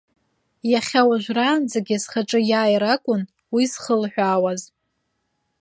[0.71, 3.21] Иахьа уажәраанӡагьы схаҿы иааир акәын
[3.53, 4.61] уи зхылҳәаауаз.